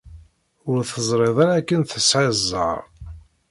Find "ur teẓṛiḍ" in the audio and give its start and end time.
0.69-1.37